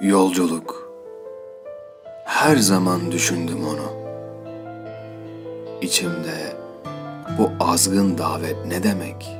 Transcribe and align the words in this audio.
Yolculuk. 0.00 0.90
Her 2.24 2.56
zaman 2.56 3.12
düşündüm 3.12 3.58
onu. 3.68 3.92
İçimde 5.80 6.56
bu 7.38 7.50
azgın 7.60 8.18
davet 8.18 8.66
ne 8.66 8.82
demek? 8.82 9.36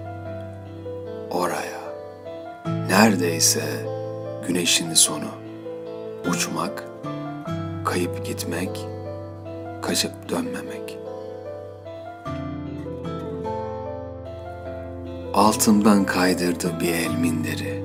Oraya. 1.30 1.80
Neredeyse 2.88 3.62
güneşin 4.46 4.94
sonu. 4.94 5.28
Uçmak, 6.30 6.84
kayıp 7.84 8.26
gitmek, 8.26 8.86
kaçıp 9.82 10.28
dönmemek. 10.28 10.98
Altımdan 15.34 16.04
kaydırdı 16.04 16.80
bir 16.80 16.94
el 16.94 17.18
minderi. 17.18 17.83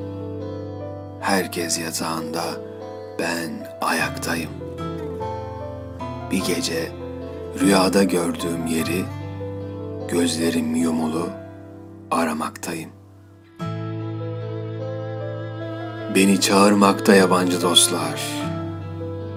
Herkes 1.21 1.79
yatağında, 1.79 2.43
ben 3.19 3.67
ayaktayım. 3.81 4.51
Bir 6.31 6.45
gece 6.45 6.91
rüyada 7.59 8.03
gördüğüm 8.03 8.65
yeri, 8.65 9.05
gözlerim 10.11 10.75
yumulu 10.75 11.29
aramaktayım. 12.11 12.89
Beni 16.15 16.41
çağırmakta 16.41 17.13
yabancı 17.13 17.61
dostlar. 17.61 18.21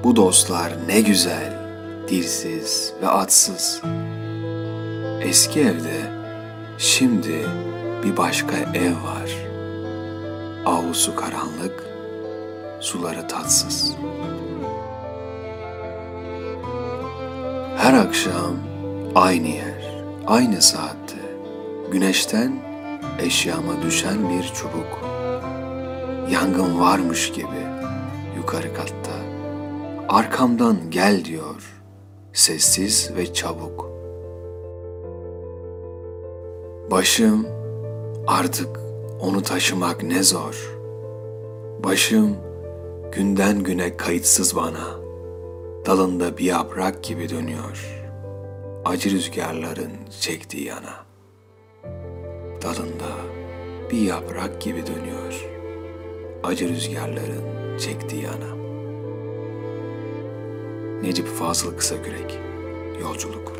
Bu 0.04 0.16
dostlar 0.16 0.72
ne 0.86 1.00
güzel, 1.00 1.58
dilsiz 2.08 2.92
ve 3.02 3.08
atsız. 3.08 3.82
Eski 5.22 5.60
evde 5.60 6.12
şimdi 6.78 7.46
bir 8.04 8.16
başka 8.16 8.56
ev 8.56 8.92
var. 8.92 9.52
Avlusu 10.66 11.16
karanlık, 11.16 11.84
suları 12.80 13.28
tatsız. 13.28 13.96
Her 17.76 17.94
akşam 17.94 18.56
aynı 19.14 19.48
yer, 19.48 20.04
aynı 20.26 20.62
saatte 20.62 21.16
güneşten 21.92 22.52
eşyama 23.18 23.82
düşen 23.82 24.28
bir 24.28 24.42
çubuk. 24.42 25.04
Yangın 26.30 26.80
varmış 26.80 27.32
gibi 27.32 27.66
yukarı 28.36 28.74
katta. 28.74 29.12
Arkamdan 30.08 30.76
gel 30.90 31.24
diyor, 31.24 31.82
sessiz 32.32 33.10
ve 33.16 33.32
çabuk. 33.32 33.90
Başım 36.90 37.46
artık 38.26 38.91
onu 39.22 39.42
taşımak 39.42 40.02
ne 40.02 40.22
zor. 40.22 40.76
Başım 41.84 42.36
günden 43.12 43.62
güne 43.62 43.96
kayıtsız 43.96 44.56
bana. 44.56 45.02
Dalında 45.86 46.38
bir 46.38 46.44
yaprak 46.44 47.04
gibi 47.04 47.28
dönüyor. 47.28 48.02
Acı 48.84 49.10
rüzgarların 49.10 49.92
çektiği 50.20 50.64
yana. 50.64 51.04
Dalında 52.62 53.12
bir 53.90 54.00
yaprak 54.00 54.60
gibi 54.60 54.86
dönüyor. 54.86 55.48
Acı 56.44 56.68
rüzgarların 56.68 57.78
çektiği 57.78 58.22
yana. 58.22 58.56
Necip 61.02 61.26
Fazıl 61.26 61.76
Kısakürek 61.76 62.38
Yolculuk 63.00 63.52